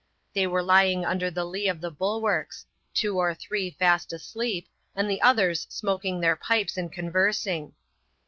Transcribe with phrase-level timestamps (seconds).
[0.33, 5.07] They were lying under the lee <^ the bulwarks; two or three fast asleep, and
[5.07, 7.73] the others smoking their pipes and conversing.